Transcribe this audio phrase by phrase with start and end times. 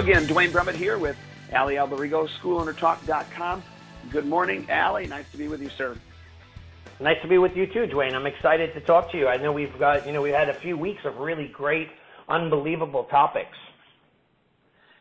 [0.00, 1.14] Again, Duane Brumitt here with
[1.52, 3.62] Allie Alberigo, SchoolOwnerTalk.com.
[4.10, 5.06] Good morning, Allie.
[5.06, 5.94] Nice to be with you, sir.
[7.00, 8.14] Nice to be with you too, Duane.
[8.14, 9.28] I'm excited to talk to you.
[9.28, 11.90] I know we've got, you know, we've had a few weeks of really great,
[12.30, 13.58] unbelievable topics.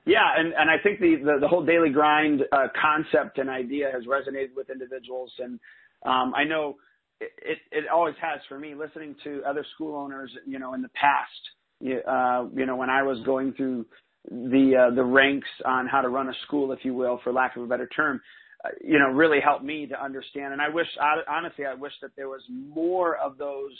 [0.06, 3.90] Yeah, and, and I think the, the, the whole daily grind uh, concept and idea
[3.94, 5.32] has resonated with individuals.
[5.40, 5.62] And
[6.06, 6.76] um, I know
[7.22, 10.82] it, it, it always has for me, listening to other school owners, you know, in
[10.82, 13.86] the past, uh, you know, when I was going through
[14.30, 17.56] the uh, the ranks on how to run a school, if you will, for lack
[17.56, 18.22] of a better term,
[18.66, 20.54] uh, you know, really helped me to understand.
[20.54, 20.88] And I wish,
[21.30, 23.72] honestly, I wish that there was more of those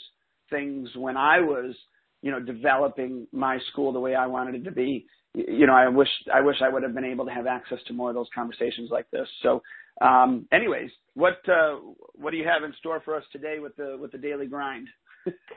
[0.48, 1.74] things when I was,
[2.22, 5.06] you know, developing my school the way I wanted it to be.
[5.34, 7.92] You know, I wish I wish I would have been able to have access to
[7.92, 9.28] more of those conversations like this.
[9.42, 9.62] So,
[10.00, 11.76] um, anyways, what uh,
[12.14, 14.88] what do you have in store for us today with the with the daily grind?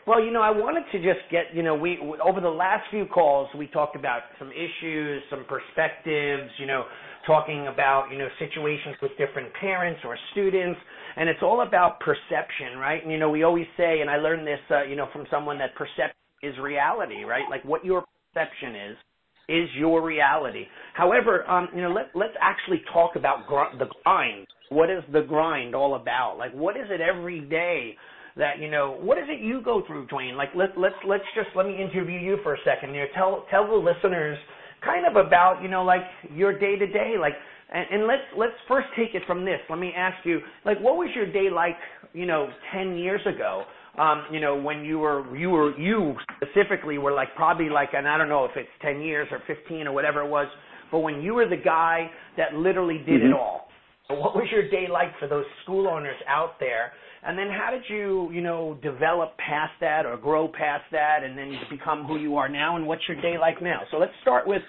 [0.05, 3.05] Well, you know, I wanted to just get, you know, we over the last few
[3.05, 6.85] calls we talked about some issues, some perspectives, you know,
[7.25, 10.79] talking about, you know, situations with different parents or students,
[11.15, 13.01] and it's all about perception, right?
[13.01, 15.57] And you know, we always say, and I learned this, uh, you know, from someone
[15.59, 17.45] that perception is reality, right?
[17.49, 18.03] Like what your
[18.33, 18.97] perception is
[19.49, 20.65] is your reality.
[20.93, 24.47] However, um, you know, let let's actually talk about gr- the grind.
[24.69, 26.37] What is the grind all about?
[26.37, 27.95] Like, what is it every day?
[28.35, 30.35] That you know what is it you go through, Duane?
[30.35, 32.95] Like let let's let's just let me interview you for a second.
[32.95, 34.37] You know, tell tell the listeners
[34.83, 36.01] kind of about you know like
[36.33, 37.33] your day to day, like
[37.73, 39.59] and, and let's let's first take it from this.
[39.69, 41.75] Let me ask you, like what was your day like,
[42.13, 43.63] you know, ten years ago?
[43.97, 48.07] Um, you know, when you were you were you specifically were like probably like and
[48.07, 50.47] I don't know if it's ten years or fifteen or whatever it was,
[50.91, 53.27] but when you were the guy that literally did mm-hmm.
[53.27, 53.67] it all.
[54.09, 56.93] what was your day like for those school owners out there
[57.25, 61.37] and then how did you, you know, develop past that or grow past that and
[61.37, 63.81] then become who you are now and what's your day like now?
[63.91, 64.61] So let's start with,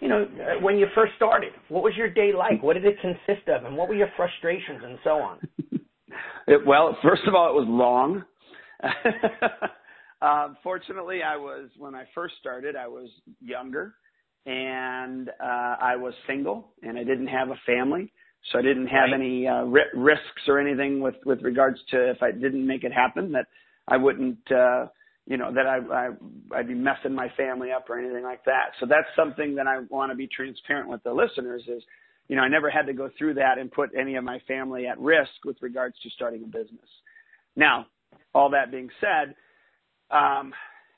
[0.00, 1.52] you know, uh, when you first started.
[1.68, 2.62] What was your day like?
[2.62, 3.64] What did it consist of?
[3.64, 5.38] And what were your frustrations and so on?
[6.46, 8.24] it, well, first of all, it was long.
[10.22, 13.08] uh, fortunately, I was, when I first started, I was
[13.40, 13.94] younger
[14.46, 18.12] and uh, I was single and I didn't have a family.
[18.52, 19.14] So I didn't have right.
[19.14, 22.92] any uh, ri- risks or anything with with regards to if I didn't make it
[22.92, 23.46] happen that
[23.88, 24.86] I wouldn't uh,
[25.26, 26.08] you know that I, I
[26.56, 28.70] I'd be messing my family up or anything like that.
[28.78, 31.82] So that's something that I want to be transparent with the listeners is
[32.28, 34.86] you know I never had to go through that and put any of my family
[34.86, 36.88] at risk with regards to starting a business.
[37.56, 37.86] Now,
[38.34, 39.34] all that being said,
[40.10, 40.52] um,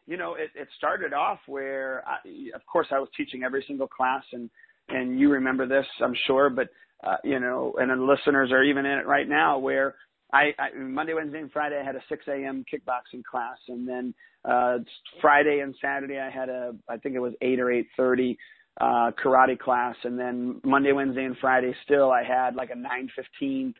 [0.06, 2.16] you know, it, it started off where, I,
[2.55, 4.50] of course, I was teaching every single class, and
[4.88, 6.69] and you remember this, I'm sure, but
[7.04, 9.94] uh, you know, and the listeners are even in it right now where
[10.32, 12.64] I, I Monday, Wednesday, and Friday I had a 6 a.m.
[12.72, 14.14] kickboxing class, and then
[14.44, 14.78] uh,
[15.20, 17.66] Friday and Saturday I had a I think it was 8 or
[17.98, 18.37] 8:30
[18.81, 23.75] uh, karate class, and then Monday, Wednesday, and Friday still I had like a 9:15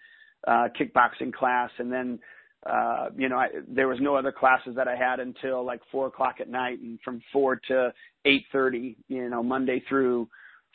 [0.47, 2.19] uh, kickboxing class, and then
[2.65, 6.07] uh, you know I, there was no other classes that I had until like four
[6.07, 7.93] o'clock at night, and from four to
[8.27, 10.29] 8:30, you know Monday through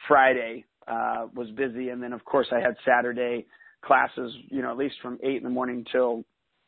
[0.08, 3.46] Friday uh, was busy, and then of course I had Saturday
[3.84, 6.24] classes, you know, at least from eight in the morning till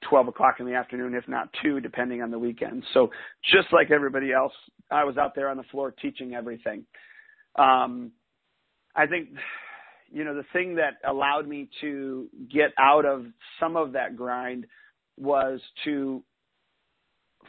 [0.09, 2.83] 12 o'clock in the afternoon, if not two, depending on the weekend.
[2.93, 3.09] So
[3.53, 4.53] just like everybody else,
[4.91, 6.85] I was out there on the floor teaching everything.
[7.57, 8.11] Um,
[8.95, 9.29] I think,
[10.11, 13.25] you know, the thing that allowed me to get out of
[13.59, 14.67] some of that grind
[15.17, 16.23] was to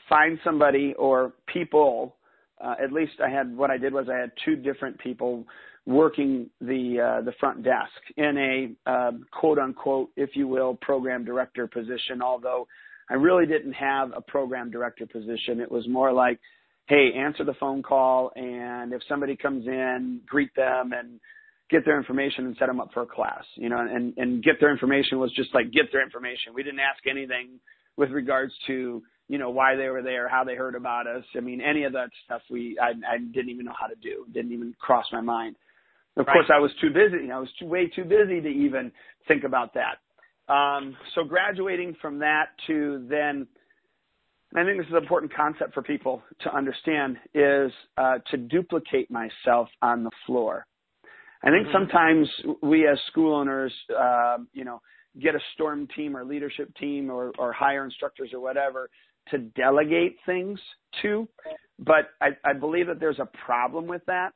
[0.09, 2.17] find somebody or people.
[2.63, 5.45] Uh, at least I had what I did was I had two different people
[5.87, 11.25] working the uh, the front desk in a uh, quote unquote, if you will, program
[11.25, 12.21] director position.
[12.23, 12.67] Although
[13.09, 16.41] I really didn't have a program director position, it was more like,
[16.87, 21.21] hey, answer the phone call, and if somebody comes in, greet them and
[21.71, 23.45] get their information and set them up for a class.
[23.55, 26.53] You know, and and get their information was just like get their information.
[26.53, 27.61] We didn't ask anything
[27.97, 31.23] with regards to you know why they were there, how they heard about us.
[31.37, 34.27] I mean, any of that stuff we I, I didn't even know how to do.
[34.33, 35.55] Didn't even cross my mind.
[36.17, 36.33] Of right.
[36.33, 37.31] course, I was too busy.
[37.31, 38.91] I was too, way too busy to even
[39.29, 39.99] think about that.
[40.53, 43.47] Um, so graduating from that to then,
[44.55, 49.11] I think this is an important concept for people to understand is uh, to duplicate
[49.11, 50.67] myself on the floor.
[51.43, 51.77] I think mm-hmm.
[51.77, 52.29] sometimes
[52.63, 54.81] we as school owners, uh, you know,
[55.21, 58.89] get a storm team or leadership team or, or hire instructors or whatever
[59.31, 60.59] to delegate things
[61.03, 61.29] to,
[61.79, 64.33] but I, I believe that there's a problem with that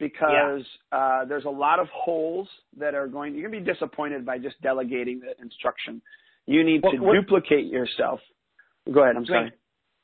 [0.00, 0.62] because
[0.92, 0.98] yeah.
[0.98, 3.34] uh, there's a lot of holes that are going.
[3.34, 6.02] You're going to be disappointed by just delegating the instruction.
[6.46, 8.18] You need well, to what, duplicate yourself.
[8.92, 9.16] Go ahead.
[9.16, 9.52] I'm sorry.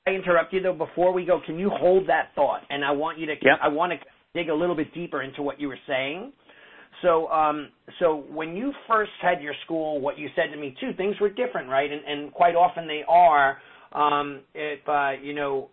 [0.07, 0.75] I interrupt you though.
[0.75, 2.61] Before we go, can you hold that thought?
[2.71, 3.33] And I want you to.
[3.33, 3.59] Yep.
[3.61, 3.99] I want to
[4.35, 6.33] dig a little bit deeper into what you were saying.
[7.03, 10.93] So, um, so when you first had your school, what you said to me too,
[10.97, 11.91] things were different, right?
[11.91, 13.59] And, and quite often they are.
[13.93, 15.71] Um, if uh, you know,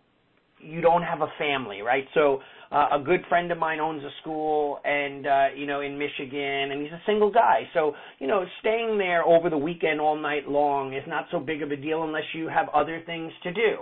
[0.60, 2.06] you don't have a family, right?
[2.14, 2.40] So,
[2.74, 6.72] uh, a good friend of mine owns a school, and uh, you know, in Michigan,
[6.72, 7.68] and he's a single guy.
[7.72, 11.62] So, you know, staying there over the weekend all night long is not so big
[11.62, 13.76] of a deal unless you have other things to do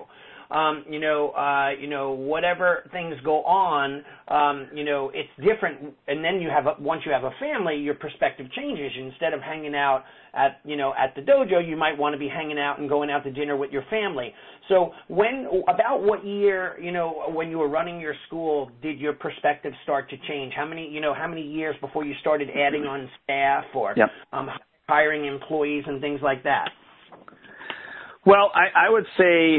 [0.52, 5.94] um, you know, uh, you know, whatever things go on, um, you know, it's different.
[6.06, 8.92] And then you have a, once you have a family, your perspective changes.
[8.98, 10.04] Instead of hanging out
[10.34, 13.10] at, you know, at the dojo, you might want to be hanging out and going
[13.10, 14.34] out to dinner with your family.
[14.68, 19.14] So when, about what year, you know, when you were running your school, did your
[19.14, 20.52] perspective start to change?
[20.54, 24.10] How many, you know, how many years before you started adding on staff or yep.
[24.34, 24.50] um,
[24.86, 26.68] hiring employees and things like that?
[28.24, 29.58] Well, I, I would say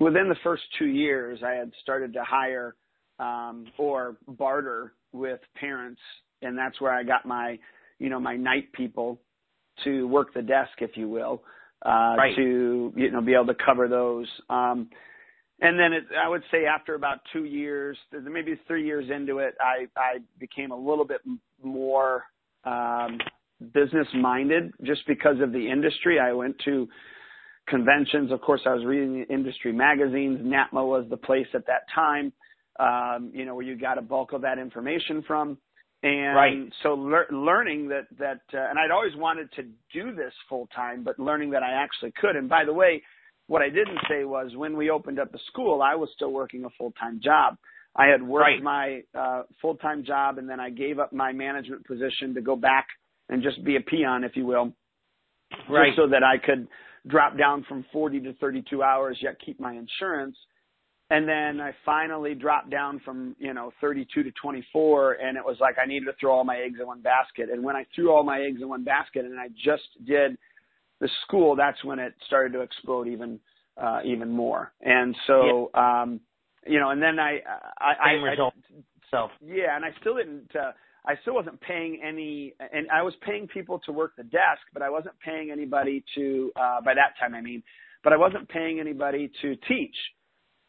[0.00, 2.74] within the first two years, I had started to hire
[3.18, 6.00] um, or barter with parents,
[6.42, 7.58] and that's where I got my,
[7.98, 9.20] you know, my night people
[9.84, 11.42] to work the desk, if you will,
[11.84, 12.36] uh, right.
[12.36, 14.26] to you know be able to cover those.
[14.48, 14.88] Um,
[15.60, 19.54] and then it, I would say after about two years, maybe three years into it,
[19.60, 21.20] I, I became a little bit
[21.62, 22.24] more
[22.64, 23.18] um,
[23.72, 26.18] business minded just because of the industry.
[26.18, 26.88] I went to
[27.66, 28.30] conventions.
[28.32, 30.40] Of course, I was reading industry magazines.
[30.40, 32.32] NAPMA was the place at that time,
[32.78, 35.58] um, you know, where you got a bulk of that information from.
[36.02, 36.72] And right.
[36.82, 39.62] so lear- learning that, that, uh, and I'd always wanted to
[39.92, 42.36] do this full time, but learning that I actually could.
[42.36, 43.02] And by the way,
[43.46, 46.64] what I didn't say was when we opened up the school, I was still working
[46.66, 47.56] a full time job.
[47.96, 48.62] I had worked right.
[48.62, 52.56] my uh, full time job and then I gave up my management position to go
[52.56, 52.86] back
[53.28, 54.72] and just be a peon, if you will,
[55.70, 55.92] right.
[55.96, 56.68] so that I could
[57.06, 60.36] drop down from 40 to 32 hours, yet keep my insurance.
[61.10, 65.56] And then I finally dropped down from, you know, 32 to 24 and it was
[65.60, 67.50] like I needed to throw all my eggs in one basket.
[67.52, 70.38] And when I threw all my eggs in one basket and I just did
[71.00, 73.38] the school, that's when it started to explode even,
[73.76, 74.72] uh, even more.
[74.80, 76.02] And so, yeah.
[76.02, 76.20] um,
[76.66, 77.40] you know, and then I,
[77.78, 78.54] I, Same I, result.
[78.70, 80.72] I, so yeah, and I still didn't, uh,
[81.06, 84.80] I still wasn't paying any, and I was paying people to work the desk, but
[84.82, 87.62] I wasn't paying anybody to, uh, by that time I mean,
[88.02, 89.94] but I wasn't paying anybody to teach.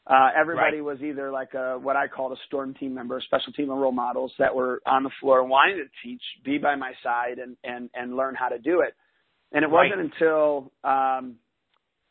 [0.07, 0.83] Uh, everybody right.
[0.83, 3.77] was either like a, what I called a storm team member, a special team of
[3.77, 7.55] role models that were on the floor wanting to teach, be by my side and,
[7.63, 8.93] and, and learn how to do it.
[9.51, 9.89] And it right.
[9.89, 11.37] wasn't until, um,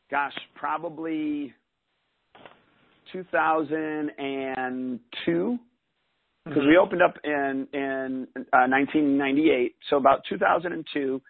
[0.09, 1.53] gosh, probably
[3.13, 5.59] 2002
[6.45, 6.69] because mm-hmm.
[6.69, 9.75] we opened up in in uh, 1998.
[9.89, 11.21] So about 2002,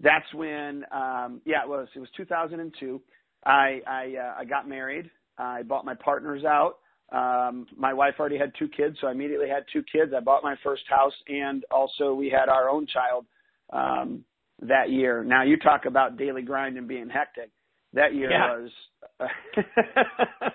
[0.00, 3.00] that's when um, yeah it was it was 2002.
[3.44, 5.10] I I uh, I got married.
[5.38, 6.78] I bought my partners out.
[7.12, 10.12] Um, my wife already had two kids, so I immediately had two kids.
[10.16, 13.26] I bought my first house, and also we had our own child
[13.72, 14.24] um,
[14.62, 15.24] that year.
[15.24, 17.50] Now you talk about daily grind and being hectic.
[17.94, 18.56] That year yeah.
[18.56, 18.70] was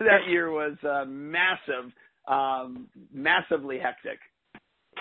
[0.00, 1.92] that year was uh, massive
[2.30, 4.18] um, massively hectic.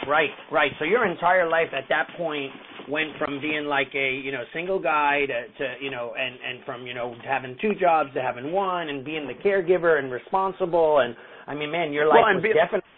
[0.07, 0.71] Right, right.
[0.79, 2.51] So your entire life at that point
[2.87, 6.65] went from being like a you know single guy to, to you know and and
[6.65, 10.99] from you know having two jobs to having one and being the caregiver and responsible
[10.99, 11.15] and
[11.47, 12.89] I mean man your life well, was be, definitely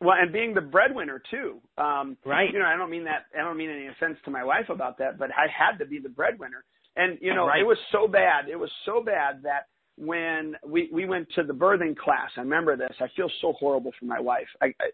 [0.00, 1.60] well and being the breadwinner too.
[1.76, 2.50] Um, right.
[2.52, 4.98] You know I don't mean that I don't mean any offense to my wife about
[4.98, 6.64] that, but I had to be the breadwinner.
[6.96, 7.60] And you know right.
[7.60, 8.48] it was so bad.
[8.50, 9.66] It was so bad that
[9.98, 12.30] when we we went to the birthing class.
[12.36, 12.94] I remember this.
[13.00, 14.48] I feel so horrible for my wife.
[14.60, 14.90] I, I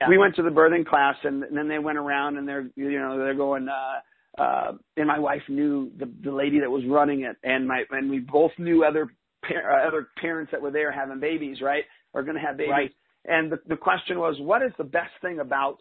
[0.00, 0.08] yeah.
[0.08, 2.98] we went to the birthing class and, and then they went around and they're you
[2.98, 7.22] know they're going uh uh and my wife knew the the lady that was running
[7.22, 9.08] it and my and we both knew other
[9.46, 11.84] par- uh, other parents that were there having babies, right?
[12.12, 12.70] Or going to have babies.
[12.70, 12.90] Right.
[13.26, 15.78] And the the question was what is the best thing about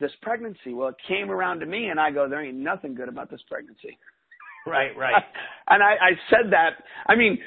[0.00, 0.74] this pregnancy?
[0.74, 3.40] Well, it came around to me and I go there ain't nothing good about this
[3.48, 3.98] pregnancy.
[4.66, 5.22] Right, right.
[5.68, 6.84] and I, I said that.
[7.06, 7.38] I mean,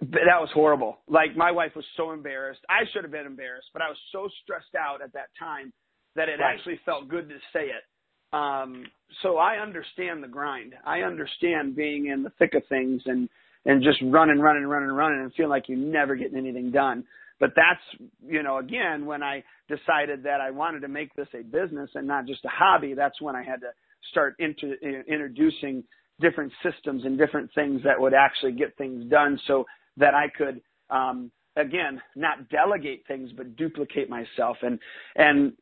[0.00, 0.98] that was horrible.
[1.08, 2.60] Like my wife was so embarrassed.
[2.68, 5.72] I should have been embarrassed, but I was so stressed out at that time
[6.16, 6.54] that it right.
[6.54, 7.84] actually felt good to say it.
[8.32, 8.84] Um,
[9.22, 10.74] so I understand the grind.
[10.84, 13.28] I understand being in the thick of things and
[13.66, 17.04] and just running, running, running, running, and feeling like you're never getting anything done.
[17.38, 21.42] But that's you know again when I decided that I wanted to make this a
[21.42, 22.94] business and not just a hobby.
[22.94, 23.70] That's when I had to
[24.10, 24.74] start into,
[25.08, 25.84] introducing
[26.20, 29.38] different systems and different things that would actually get things done.
[29.46, 29.64] So
[29.96, 30.60] that I could
[30.90, 34.78] um, again not delegate things but duplicate myself and
[35.16, 35.52] and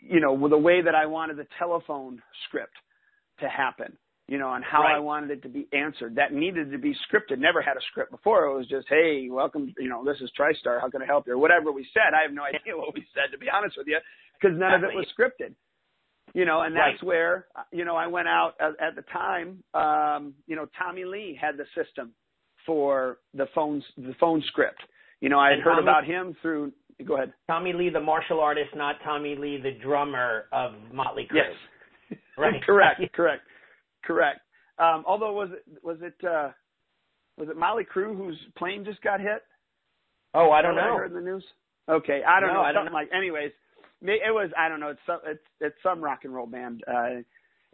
[0.00, 2.74] you know with the way that I wanted the telephone script
[3.40, 3.96] to happen
[4.28, 4.96] you know, on how right.
[4.96, 6.14] I wanted it to be answered.
[6.14, 7.38] That needed to be scripted.
[7.38, 8.46] Never had a script before.
[8.46, 10.80] It was just, hey, welcome, you know, this is TriStar.
[10.80, 11.34] How can I help you?
[11.34, 12.14] Or whatever we said.
[12.14, 13.98] I have no idea what we said, to be honest with you,
[14.40, 15.54] because none of it was scripted.
[16.34, 17.06] You know, and that's right.
[17.06, 21.38] where, you know, I went out at, at the time, um, you know, Tommy Lee
[21.38, 22.12] had the system
[22.66, 24.80] for the phones, the phone script.
[25.20, 26.72] You know, I had And heard Tommy- about him through,
[27.06, 27.32] go ahead.
[27.46, 31.36] Tommy Lee, the martial artist, not Tommy Lee, the drummer of Motley Crue.
[31.36, 32.18] Yes.
[32.36, 32.62] Right.
[32.64, 33.42] correct, correct,
[34.04, 34.40] correct.
[34.78, 36.50] Um, although was it was it uh,
[37.38, 39.42] was it Molly Crew whose plane just got hit?
[40.34, 40.80] Oh, I don't know.
[40.94, 41.44] I heard in the news.
[41.88, 42.60] Okay, I don't No, know.
[42.62, 43.08] I don't something like.
[43.16, 43.52] Anyways,
[44.02, 44.88] it was I don't know.
[44.88, 46.82] It's some it's it's some rock and roll band.
[46.86, 47.20] Uh,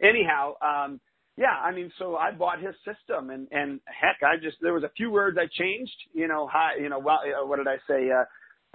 [0.01, 0.99] anyhow, um,
[1.39, 1.55] yeah.
[1.63, 4.91] I mean, so I bought his system, and and heck, I just there was a
[4.95, 5.95] few words I changed.
[6.13, 8.09] You know, hi, you know, well, uh, what did I say?
[8.11, 8.25] Uh,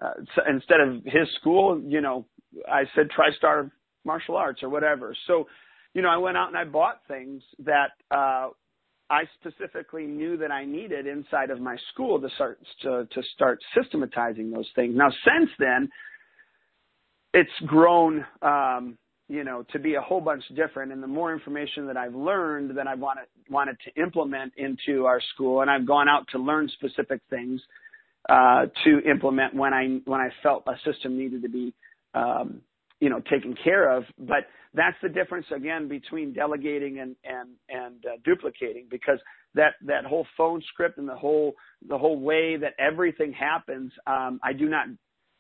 [0.04, 2.26] uh, so instead of his school, you know,
[2.68, 3.71] I said TriStar
[4.04, 5.14] Martial Arts or whatever.
[5.26, 5.47] So,
[5.92, 8.49] you know, I went out and I bought things that uh,
[9.11, 13.61] I specifically knew that I needed inside of my school to start to, to start
[13.80, 14.94] systematizing those things.
[14.97, 15.88] Now, since then,
[17.33, 18.97] it's grown, um,
[19.28, 20.93] you know, to be a whole bunch different.
[20.93, 25.21] And the more information that I've learned, that I wanted wanted to implement into our
[25.35, 27.61] school, and I've gone out to learn specific things
[28.28, 31.75] uh, to implement when I when I felt a system needed to be,
[32.14, 32.61] um,
[33.00, 34.04] you know, taken care of.
[34.19, 39.19] But that's the difference again between delegating and and and uh, duplicating because
[39.54, 41.54] that that whole phone script and the whole
[41.88, 44.87] the whole way that everything happens um, I do not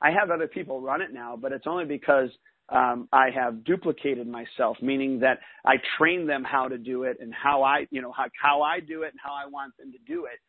[0.00, 2.28] I have other people run it now but it's only because
[2.70, 7.32] um, I have duplicated myself meaning that I train them how to do it and
[7.34, 9.98] how I you know how how I do it and how I want them to
[10.06, 10.40] do it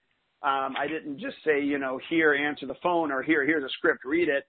[0.47, 3.69] um, I didn't just say you know here answer the phone or here here's a
[3.77, 4.45] script read it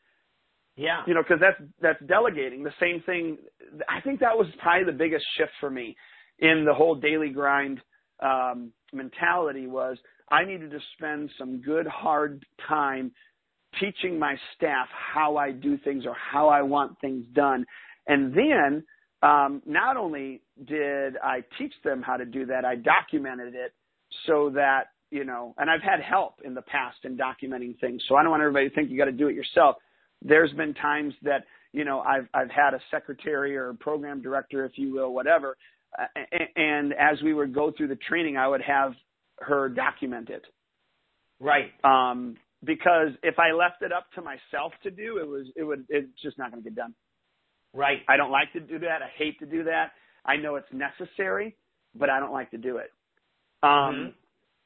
[0.76, 1.02] Yeah.
[1.06, 2.62] you know, because that's that's delegating.
[2.62, 3.38] The same thing.
[3.88, 5.96] I think that was probably the biggest shift for me
[6.38, 7.80] in the whole daily grind
[8.22, 9.66] um, mentality.
[9.66, 9.96] Was
[10.30, 13.12] I needed to spend some good hard time
[13.80, 17.64] teaching my staff how I do things or how I want things done,
[18.06, 18.84] and then
[19.22, 23.72] um, not only did I teach them how to do that, I documented it
[24.26, 28.02] so that you know, and I've had help in the past in documenting things.
[28.08, 29.76] So I don't want everybody to think you got to do it yourself
[30.22, 34.64] there's been times that you know I've I've had a secretary or a program director,
[34.64, 35.56] if you will, whatever,
[35.98, 36.04] uh,
[36.56, 38.94] and as we would go through the training, I would have
[39.40, 40.44] her document it.
[41.38, 41.72] Right.
[41.84, 45.86] Um, because if I left it up to myself to do, it was it would
[45.88, 46.94] it's just not going to get done.
[47.72, 48.02] Right.
[48.08, 49.02] I don't like to do that.
[49.02, 49.92] I hate to do that.
[50.24, 51.56] I know it's necessary,
[51.94, 52.90] but I don't like to do it.
[53.62, 54.14] Um, Mhm.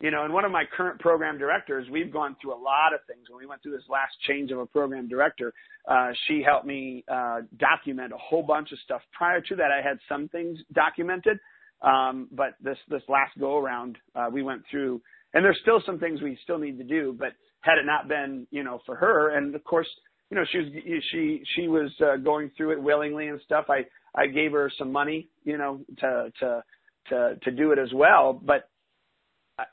[0.01, 3.05] you know, and one of my current program directors, we've gone through a lot of
[3.05, 3.29] things.
[3.29, 5.53] When we went through this last change of a program director,
[5.87, 9.03] uh, she helped me uh, document a whole bunch of stuff.
[9.13, 11.39] Prior to that, I had some things documented,
[11.83, 15.03] um, but this this last go around, uh, we went through,
[15.35, 17.13] and there's still some things we still need to do.
[17.13, 19.89] But had it not been, you know, for her, and of course,
[20.31, 20.69] you know, she was
[21.11, 23.67] she she was uh, going through it willingly and stuff.
[23.69, 26.65] I I gave her some money, you know, to to
[27.09, 28.69] to to do it as well, but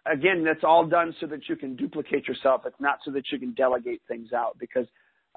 [0.06, 2.62] again, that's all done so that you can duplicate yourself.
[2.66, 4.86] It's not so that you can delegate things out because,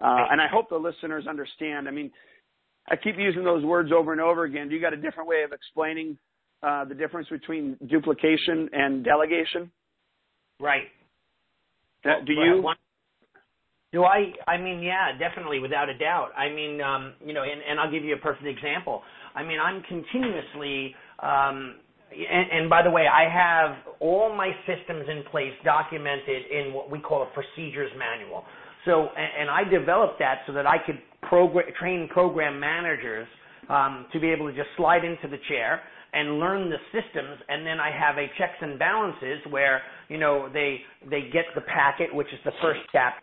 [0.02, 1.88] uh, and I hope the listeners understand.
[1.88, 2.10] I mean,
[2.88, 4.68] I keep using those words over and over again.
[4.68, 6.18] Do you got a different way of explaining
[6.62, 9.70] uh, the difference between duplication and delegation?
[10.58, 10.88] Right.
[12.04, 12.62] Uh, do you?
[13.92, 14.32] Do I?
[14.46, 16.30] I mean, yeah, definitely, without a doubt.
[16.36, 19.02] I mean, um, you know, and, and I'll give you a perfect example.
[19.34, 21.76] I mean, I'm continuously, um,
[22.10, 26.90] and, and by the way, I have all my systems in place documented in what
[26.90, 28.44] we call a procedures manual.
[28.84, 33.26] So, and, and I developed that so that I could program, train program managers
[33.68, 37.66] um, to be able to just slide into the chair and learn the systems and
[37.66, 42.14] then I have a checks and balances where you know they they get the packet
[42.14, 43.14] which is the first step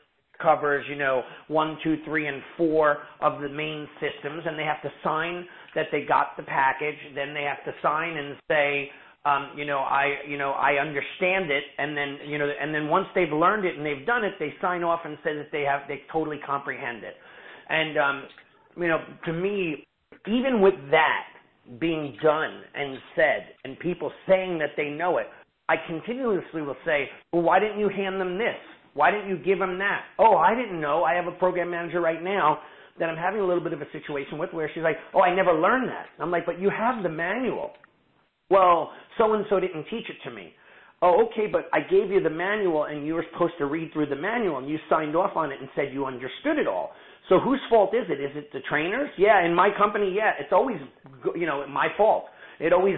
[0.42, 4.82] covers you know one two three and four of the main systems and they have
[4.82, 5.46] to sign
[5.78, 6.98] that they got the package.
[7.14, 8.90] Then they have to sign and say
[9.26, 11.64] um, you know I you know I understand it.
[11.78, 14.54] And then you know and then once they've learned it and they've done it they
[14.60, 17.14] sign off and say that they have they totally comprehend it.
[17.70, 18.24] And um,
[18.76, 19.86] you know to me
[20.26, 21.28] even with that
[21.80, 25.28] being done and said and people saying that they know it,
[25.70, 28.56] I continuously will say, well, why didn't you hand them this?
[28.94, 30.04] Why didn't you give them that?
[30.18, 31.04] Oh, I didn't know.
[31.04, 32.60] I have a program manager right now
[33.00, 35.36] that I'm having a little bit of a situation with where she's like, oh, I
[35.36, 36.08] never learned that.
[36.20, 37.72] I'm like, but you have the manual.
[38.50, 40.54] Well, so and so didn't teach it to me.
[41.02, 44.08] Oh, okay, but I gave you the manual and you were supposed to read through
[44.08, 46.92] the manual and you signed off on it and said you understood it all.
[47.30, 48.22] So whose fault is it?
[48.22, 49.10] Is it the trainers?
[49.18, 50.78] Yeah, in my company, yeah, it's always
[51.36, 52.26] you know my fault.
[52.60, 52.96] it always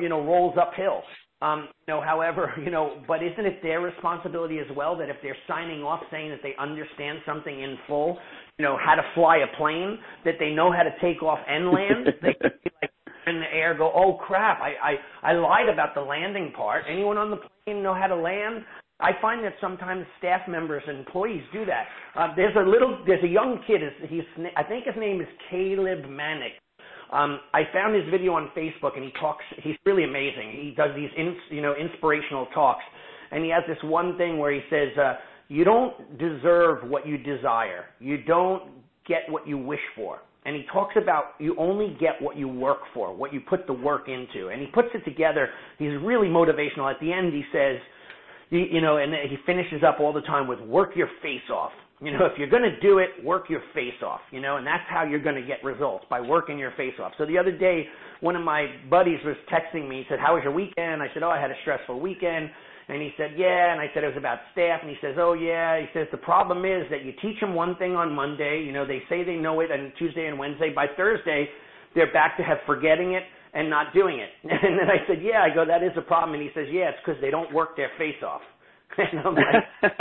[0.00, 1.02] you know rolls uphill.
[1.40, 5.16] Um, you know, however, you know, but isn't it their responsibility as well that if
[5.22, 8.18] they're signing off saying that they understand something in full,
[8.58, 11.70] you know, how to fly a plane, that they know how to take off and
[11.70, 12.90] land, they can be like
[13.26, 16.84] in the air go, oh crap, I, I, I lied about the landing part.
[16.90, 18.64] Anyone on the plane know how to land?
[19.00, 21.86] I find that sometimes staff members and employees do that.
[22.16, 23.80] Uh, there's a little, there's a young kid.
[24.08, 24.22] He's,
[24.56, 26.58] I think his name is Caleb Maddix.
[27.12, 29.44] Um, I found his video on Facebook, and he talks.
[29.62, 30.50] He's really amazing.
[30.52, 32.82] He does these, in, you know, inspirational talks,
[33.30, 35.14] and he has this one thing where he says, uh,
[35.48, 37.86] "You don't deserve what you desire.
[37.98, 38.64] You don't
[39.06, 42.80] get what you wish for." And he talks about you only get what you work
[42.92, 45.48] for, what you put the work into, and he puts it together.
[45.78, 46.90] He's really motivational.
[46.92, 47.76] At the end, he says
[48.50, 51.72] you, you know, and he finishes up all the time with work your face off.
[52.00, 54.66] You know, if you're going to do it, work your face off, you know, and
[54.66, 57.10] that's how you're going to get results by working your face off.
[57.18, 57.86] So the other day,
[58.20, 59.98] one of my buddies was texting me.
[59.98, 62.50] He said, "How was your weekend?" I said, "Oh, I had a stressful weekend."
[62.88, 64.80] And he said, "Yeah." And I said it was about staff.
[64.80, 67.74] And he says, "Oh, yeah." He says the problem is that you teach them one
[67.76, 68.62] thing on Monday.
[68.64, 70.72] You know, they say they know it on Tuesday and Wednesday.
[70.72, 71.48] By Thursday,
[71.96, 73.24] they're back to have forgetting it
[73.54, 74.30] and not doing it.
[74.50, 76.90] And then I said, "Yeah." I go, "That is a problem." And he says, "Yeah,
[76.90, 78.42] it's because they don't work their face off."
[78.98, 79.64] And I'm like,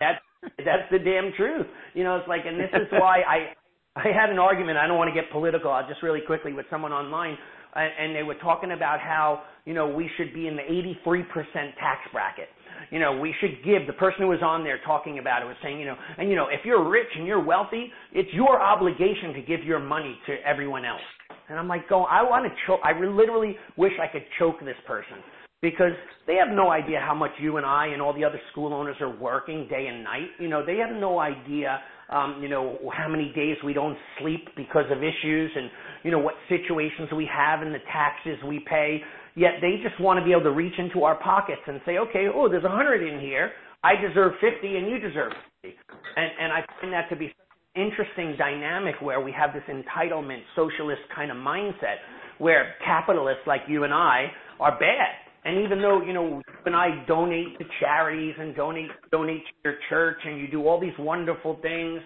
[0.00, 0.22] "That's
[0.64, 3.52] that's the damn truth." You know, it's like, and this is why I
[3.96, 4.78] I had an argument.
[4.78, 5.70] I don't want to get political.
[5.70, 7.36] I'll just really quickly with someone online,
[7.74, 11.34] and they were talking about how you know we should be in the 83%
[11.80, 12.48] tax bracket.
[12.90, 15.56] You know, we should give the person who was on there talking about it was
[15.62, 19.32] saying, you know, and you know, if you're rich and you're wealthy, it's your obligation
[19.34, 21.00] to give your money to everyone else.
[21.48, 22.80] And I'm like, go, I want to choke.
[22.84, 25.18] I literally wish I could choke this person
[25.62, 25.92] because
[26.26, 28.96] they have no idea how much you and I and all the other school owners
[29.00, 30.28] are working day and night.
[30.38, 34.48] You know, they have no idea, um, you know, how many days we don't sleep
[34.56, 35.70] because of issues and,
[36.04, 39.00] you know, what situations we have and the taxes we pay.
[39.34, 42.26] Yet they just want to be able to reach into our pockets and say, okay,
[42.32, 43.52] oh, there's a hundred in here.
[43.82, 45.32] I deserve 50 and you deserve
[45.62, 45.76] 50.
[46.16, 47.32] And, and I find that to be
[47.76, 51.96] interesting dynamic where we have this entitlement socialist kind of mindset
[52.38, 54.26] where capitalists like you and I
[54.60, 55.14] are bad.
[55.44, 59.52] And even though, you know, you and I donate to charities and donate donate to
[59.64, 62.00] your church and you do all these wonderful things,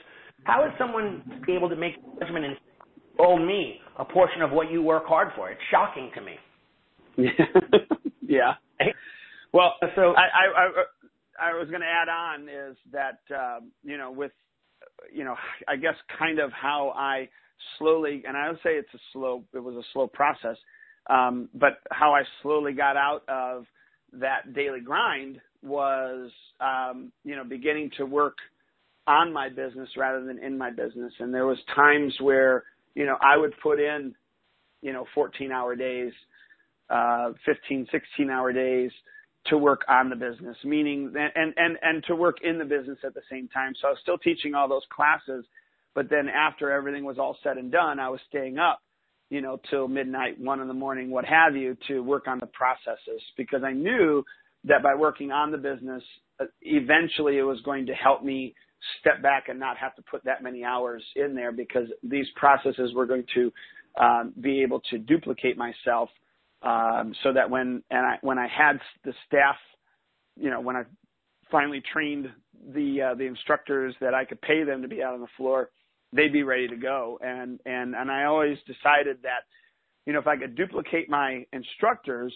[0.44, 2.56] how is someone able to make a judgment and
[3.18, 5.50] owe me a portion of what you work hard for?
[5.50, 6.34] It's shocking to me.
[8.26, 8.54] yeah.
[9.52, 13.96] Well, so I I, I, I was going to add on is that uh, you
[13.96, 14.32] know with
[15.12, 15.36] you know,
[15.68, 17.28] I guess kind of how I
[17.78, 20.56] slowly, and I would say it's a slow, it was a slow process,
[21.08, 23.66] um, but how I slowly got out of
[24.12, 28.36] that daily grind was, um, you know, beginning to work
[29.06, 31.12] on my business rather than in my business.
[31.18, 34.14] And there was times where, you know, I would put in,
[34.82, 36.12] you know, 14 hour days,
[36.90, 38.90] uh, 15, 16 hour days,
[39.46, 43.14] to work on the business, meaning and and and to work in the business at
[43.14, 43.72] the same time.
[43.80, 45.44] So I was still teaching all those classes,
[45.94, 48.80] but then after everything was all said and done, I was staying up,
[49.30, 52.46] you know, till midnight, one in the morning, what have you, to work on the
[52.46, 54.24] processes because I knew
[54.64, 56.02] that by working on the business,
[56.38, 58.54] uh, eventually it was going to help me
[59.00, 62.92] step back and not have to put that many hours in there because these processes
[62.94, 63.52] were going to
[64.00, 66.08] um, be able to duplicate myself
[66.62, 69.56] um, so that when and I when I had the staff,
[70.36, 70.82] you know, when I
[71.50, 72.28] finally trained
[72.74, 75.70] the uh, the instructors that I could pay them to be out on the floor,
[76.12, 77.18] they'd be ready to go.
[77.22, 79.44] And and and I always decided that,
[80.06, 82.32] you know, if I could duplicate my instructors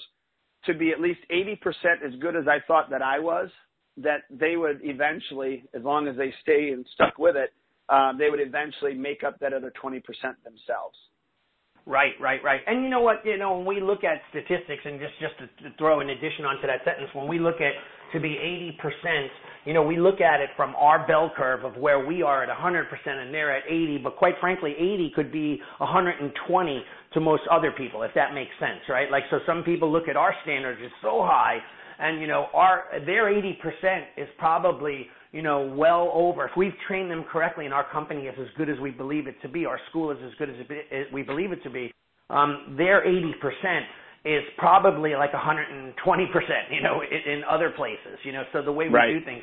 [0.67, 1.59] to be at least 80%
[2.07, 3.51] as good as I thought that I was,
[3.99, 7.53] that they would eventually, as long as they stay and stuck with it,
[7.91, 10.03] um, they would eventually make up that other 20%
[10.43, 10.97] themselves.
[11.87, 12.61] Right, right, right.
[12.66, 13.25] And you know what?
[13.25, 16.66] You know, when we look at statistics, and just just to, throw an addition onto
[16.66, 17.73] that sentence, when we look at
[18.14, 18.37] to be
[18.81, 19.27] 80%,
[19.66, 22.49] you know, we look at it from our bell curve of where we are at
[22.49, 23.99] 100% and they're at 80.
[24.03, 28.81] But quite frankly, 80 could be 120 to most other people, if that makes sense,
[28.88, 29.11] right?
[29.11, 31.59] Like, so some people look at our standards as so high,
[31.98, 33.54] and you know, our their 80%
[34.16, 36.46] is probably you know, well over.
[36.46, 39.35] If we've trained them correctly and our company is as good as we believe it
[39.42, 41.92] to be, our school is as good as it, we believe it to be,
[42.30, 43.33] um, their 80%
[44.24, 45.92] is probably like 120%,
[46.70, 49.12] you know, in, in other places, you know, so the way we right.
[49.12, 49.42] do things.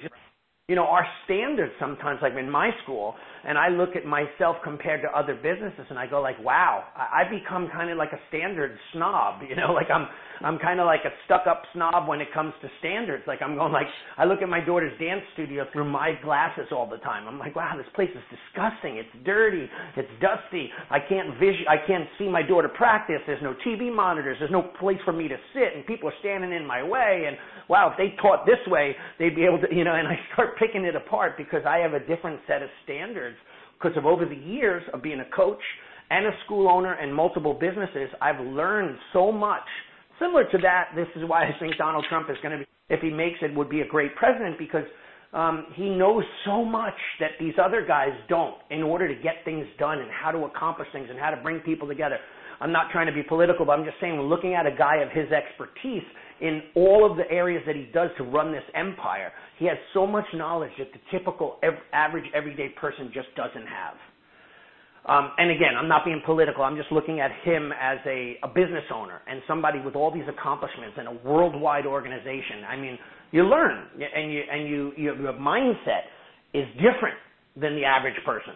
[0.70, 5.02] you know, our standards sometimes, like in my school, and I look at myself compared
[5.02, 8.20] to other businesses and I go like, wow, I, I become kind of like a
[8.30, 10.08] standard snob, you know, like I'm,
[10.44, 13.24] I'm kind of like a stuck up snob when it comes to standards.
[13.28, 16.90] Like I'm going like, I look at my daughter's dance studio through my glasses all
[16.90, 17.28] the time.
[17.28, 18.98] I'm like, wow, this place is disgusting.
[18.98, 19.70] It's dirty.
[19.98, 20.70] It's dusty.
[20.90, 23.22] I can't vision, I can't see my daughter practice.
[23.28, 24.38] There's no TV monitors.
[24.40, 27.26] There's no place for me to sit and people are standing in my way.
[27.28, 27.38] And
[27.70, 30.58] wow, if they taught this way, they'd be able to, you know, and I start
[30.58, 33.31] picking it apart because I have a different set of standards
[33.82, 35.62] because of over the years of being a coach
[36.10, 39.64] and a school owner and multiple businesses, I've learned so much.
[40.20, 43.00] Similar to that, this is why I think Donald Trump is going to be, if
[43.02, 44.84] he makes it, would be a great president because
[45.34, 49.66] um, he knows so much that these other guys don't in order to get things
[49.80, 52.18] done and how to accomplish things and how to bring people together.
[52.60, 55.10] I'm not trying to be political, but I'm just saying, looking at a guy of
[55.10, 56.04] his expertise
[56.42, 60.08] in all of the areas that he does to run this empire, he has so
[60.08, 61.60] much knowledge that the typical
[61.94, 63.96] average everyday person just doesn't have.
[65.06, 66.64] Um, and again, I'm not being political.
[66.64, 70.28] I'm just looking at him as a, a business owner and somebody with all these
[70.30, 72.64] accomplishments and a worldwide organization.
[72.70, 73.00] I mean,
[73.32, 76.06] you learn and you and you, you your mindset
[76.54, 77.18] is different
[77.56, 78.54] than the average person.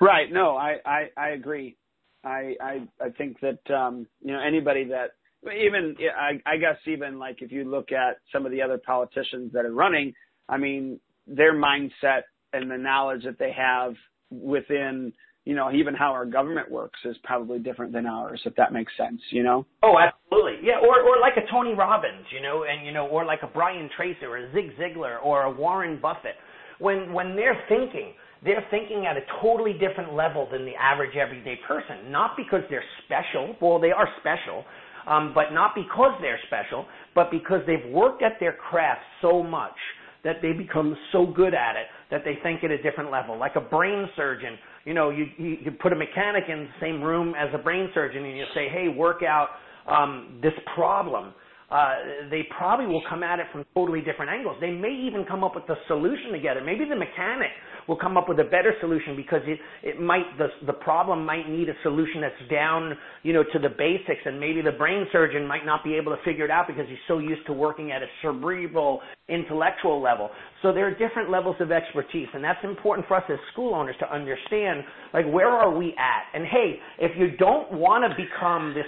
[0.00, 0.32] Right.
[0.32, 1.76] No, I I, I agree.
[2.24, 5.10] I, I I think that um, you know anybody that
[5.44, 9.52] even I, I guess even like if you look at some of the other politicians
[9.52, 10.12] that are running,
[10.48, 12.22] I mean their mindset
[12.52, 13.94] and the knowledge that they have
[14.30, 15.12] within
[15.44, 18.92] you know even how our government works is probably different than ours if that makes
[18.96, 19.66] sense you know?
[19.82, 20.58] Oh absolutely.
[20.62, 23.46] Yeah or or like a tony robbins you know and you know or like a
[23.46, 26.36] brian tracy or a zig ziglar or a warren buffett.
[26.78, 31.58] When when they're thinking they're thinking at a totally different level than the average everyday
[31.68, 32.10] person.
[32.10, 34.64] Not because they're special, well, they are special,
[35.06, 39.76] um, but not because they're special, but because they've worked at their craft so much
[40.24, 43.38] that they become so good at it that they think at a different level.
[43.38, 47.02] Like a brain surgeon, you know, you, you, you put a mechanic in the same
[47.02, 49.48] room as a brain surgeon and you say, hey, work out
[49.88, 51.32] um, this problem
[51.70, 51.94] uh,
[52.30, 54.56] they probably will come at it from totally different angles.
[54.60, 56.60] They may even come up with a solution together.
[56.64, 57.50] Maybe the mechanic
[57.86, 61.48] will come up with a better solution because it, it might, the, the problem might
[61.48, 65.46] need a solution that's down, you know, to the basics and maybe the brain surgeon
[65.46, 68.02] might not be able to figure it out because he's so used to working at
[68.02, 70.30] a cerebral, intellectual level.
[70.62, 73.96] So there are different levels of expertise and that's important for us as school owners
[74.00, 74.82] to understand,
[75.14, 76.36] like, where are we at?
[76.36, 78.86] And hey, if you don't want to become this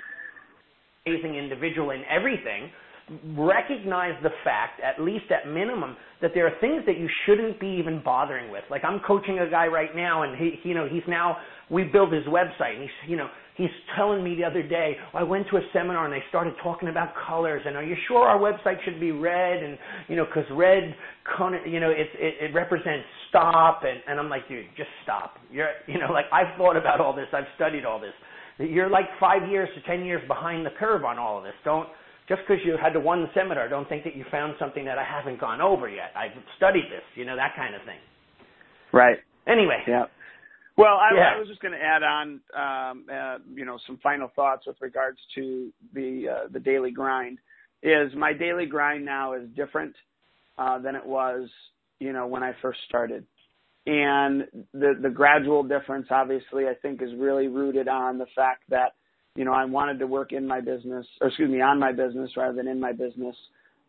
[1.06, 2.70] amazing individual in everything,
[3.36, 7.66] recognize the fact, at least at minimum, that there are things that you shouldn't be
[7.66, 8.62] even bothering with.
[8.70, 11.38] Like I'm coaching a guy right now, and he, you know, he's now
[11.70, 15.24] we built his website, and he's, you know, he's telling me the other day, I
[15.24, 18.38] went to a seminar and they started talking about colors, and are you sure our
[18.38, 19.62] website should be red?
[19.62, 19.76] And
[20.08, 20.94] you know, because red,
[21.66, 25.34] you know, it, it it represents stop, and and I'm like, dude, just stop.
[25.50, 28.14] You're, you know, like I've thought about all this, I've studied all this
[28.58, 31.54] you're like five years to ten years behind the curve on all of this.
[31.64, 31.88] Don't
[32.28, 35.04] just because you had the one seminar, don't think that you found something that I
[35.04, 36.12] haven't gone over yet.
[36.16, 37.98] I've studied this, you know, that kind of thing.
[38.92, 39.18] Right.
[39.46, 39.82] Anyway.
[39.88, 40.04] Yeah.
[40.76, 41.32] Well, I, yeah.
[41.34, 44.76] I was just going to add on, um, uh, you know, some final thoughts with
[44.80, 47.38] regards to the uh, the daily grind.
[47.82, 49.94] Is my daily grind now is different
[50.56, 51.48] uh, than it was,
[51.98, 53.26] you know, when I first started
[53.86, 58.92] and the the gradual difference obviously I think is really rooted on the fact that
[59.34, 62.30] you know I wanted to work in my business or excuse me on my business
[62.36, 63.36] rather than in my business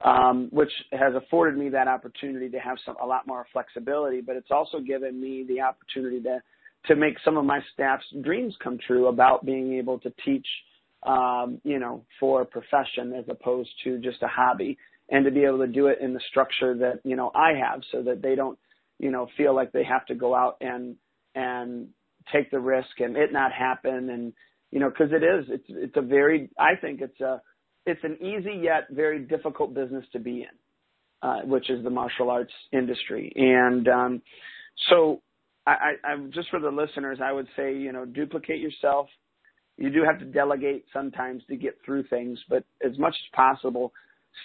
[0.04, 4.22] um, which has afforded me that opportunity to have some a lot more flexibility.
[4.22, 6.42] But it's also given me the opportunity to
[6.88, 10.46] to make some of my staff's dreams come true about being able to teach
[11.04, 14.78] um, you know for a profession as opposed to just a hobby
[15.10, 17.82] and to be able to do it in the structure that you know I have
[17.92, 18.60] so that they don't
[19.04, 20.96] you know, feel like they have to go out and
[21.36, 21.90] and
[22.32, 24.32] take the risk and it not happen and
[24.72, 27.42] you know because it is it's it's a very I think it's a
[27.86, 32.30] it's an easy yet very difficult business to be in, uh, which is the martial
[32.30, 33.34] arts industry.
[33.36, 34.22] And um,
[34.90, 35.22] so,
[35.68, 35.72] I,
[36.06, 39.08] I, I just for the listeners, I would say you know duplicate yourself.
[39.78, 43.92] You do have to delegate sometimes to get through things, but as much as possible,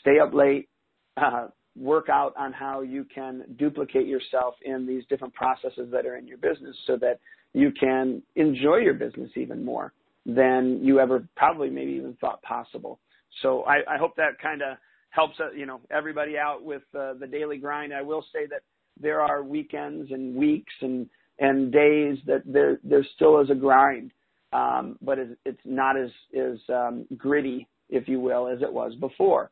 [0.00, 0.68] stay up late,
[1.16, 6.16] uh, work out on how you can duplicate yourself in these different processes that are
[6.16, 7.20] in your business so that
[7.54, 9.92] you can enjoy your business even more
[10.26, 12.98] than you ever probably maybe even thought possible.
[13.42, 14.76] So I, I hope that kind of
[15.10, 17.94] helps uh, you know everybody out with uh, the daily grind.
[17.94, 18.62] I will say that
[19.00, 24.12] there are weekends and weeks and and days that there there still is a grind,
[24.52, 28.94] um, but it's, it's not as as um, gritty, if you will, as it was
[28.96, 29.50] before.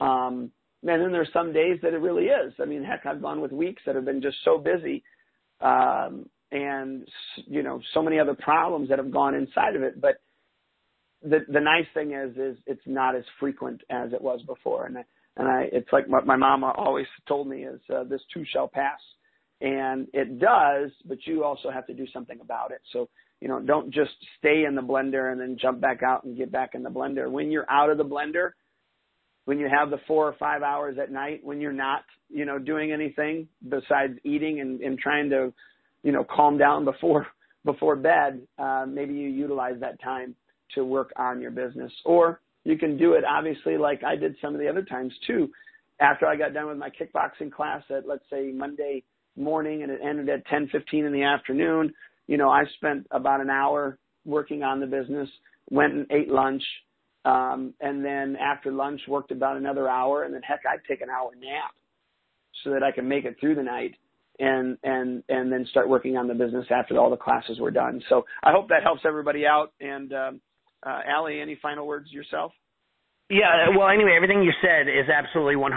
[0.00, 0.50] Um,
[0.82, 2.52] and then there's some days that it really is.
[2.60, 5.02] I mean, heck, I've gone with weeks that have been just so busy,
[5.60, 7.06] um, and
[7.46, 10.00] you know, so many other problems that have gone inside of it.
[10.00, 10.20] But
[11.22, 14.98] the the nice thing is, is it's not as frequent as it was before, and
[14.98, 15.04] I,
[15.36, 18.68] and I, it's like what my mom always told me is, uh, this too shall
[18.68, 19.00] pass,
[19.60, 22.80] and it does, but you also have to do something about it.
[22.92, 23.08] So
[23.40, 26.50] you know, don't just stay in the blender and then jump back out and get
[26.50, 27.30] back in the blender.
[27.30, 28.50] When you're out of the blender,
[29.48, 32.58] when you have the four or five hours at night when you're not, you know,
[32.58, 35.50] doing anything besides eating and, and trying to,
[36.02, 37.26] you know, calm down before
[37.64, 40.34] before bed, uh, maybe you utilize that time
[40.74, 41.90] to work on your business.
[42.04, 45.48] Or you can do it obviously like I did some of the other times too.
[45.98, 49.02] After I got done with my kickboxing class at let's say Monday
[49.34, 51.94] morning and it ended at 10:15 in the afternoon,
[52.26, 55.30] you know, I spent about an hour working on the business,
[55.70, 56.62] went and ate lunch,
[57.28, 61.10] um, and then after lunch, worked about another hour, and then heck, I'd take an
[61.10, 61.74] hour nap
[62.64, 63.94] so that I can make it through the night
[64.38, 68.02] and and and then start working on the business after all the classes were done.
[68.08, 69.72] So I hope that helps everybody out.
[69.80, 70.40] And um,
[70.86, 72.52] uh, Allie, any final words yourself?
[73.30, 75.68] Yeah, well, anyway, everything you said is absolutely 100%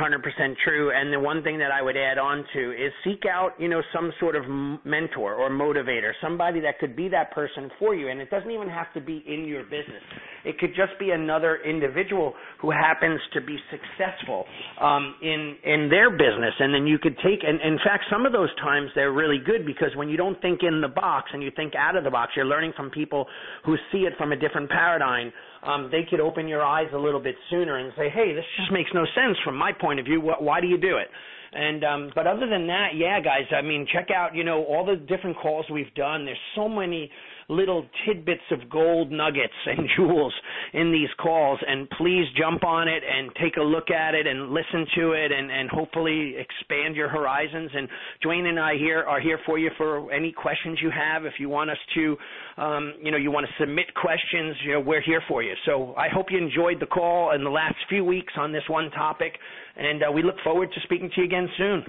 [0.64, 0.90] true.
[0.96, 3.82] And the one thing that I would add on to is seek out, you know,
[3.94, 8.08] some sort of mentor or motivator, somebody that could be that person for you.
[8.08, 10.00] And it doesn't even have to be in your business.
[10.46, 14.46] It could just be another individual who happens to be successful
[14.80, 17.44] um, in in their business, and then you could take.
[17.44, 20.62] And in fact, some of those times they're really good because when you don't think
[20.64, 23.28] in the box and you think out of the box, you're learning from people
[23.66, 25.32] who see it from a different paradigm
[25.64, 28.72] um, they could open your eyes a little bit sooner and say, hey, this just
[28.72, 30.22] makes no sense from my point of view.
[30.22, 31.08] Why do you do it?
[31.54, 33.44] And um, but other than that, yeah, guys.
[33.56, 36.24] I mean, check out you know all the different calls we've done.
[36.24, 37.12] There's so many
[37.52, 40.34] little tidbits of gold nuggets and jewels
[40.74, 44.52] in these calls and please jump on it and take a look at it and
[44.52, 47.70] listen to it and, and hopefully expand your horizons.
[47.74, 47.88] And
[48.22, 51.26] Duane and I here are here for you for any questions you have.
[51.26, 52.18] If you want us to
[52.58, 55.54] um, you know you want to submit questions you know we're here for you.
[55.66, 58.90] So I hope you enjoyed the call in the last few weeks on this one
[58.92, 59.34] topic
[59.76, 61.84] and uh, we look forward to speaking to you again soon.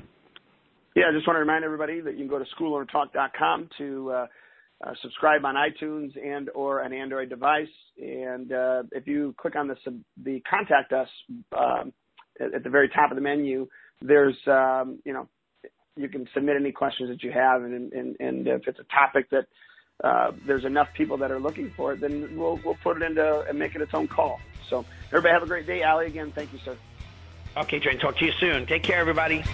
[0.94, 4.26] Yeah, I just want to remind everybody that you can go to schoolownertalk.com to uh,
[4.82, 7.68] uh, subscribe on iTunes and or an Android device.
[7.98, 9.76] And uh, if you click on the
[10.22, 11.08] the contact us
[11.56, 11.92] um,
[12.40, 13.68] at, at, the very top of the menu,
[14.00, 15.28] there's um, you know
[15.96, 19.30] you can submit any questions that you have, and and, and if it's a topic
[19.30, 19.46] that
[20.02, 23.40] uh, there's enough people that are looking for it, then we'll we'll put it into
[23.42, 24.40] and make it its own call.
[24.68, 26.06] So everybody have a great day, Allie.
[26.06, 26.76] Again, thank you, sir.
[27.56, 27.98] Okay, Duane.
[27.98, 28.66] Talk to you soon.
[28.66, 29.44] Take care, everybody.